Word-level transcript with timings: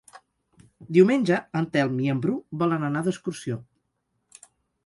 Diumenge 0.97 1.37
en 1.59 1.69
Telm 1.75 2.01
i 2.05 2.09
en 2.15 2.23
Bru 2.25 2.39
volen 2.63 2.89
anar 2.89 3.07
d'excursió. 3.09 3.63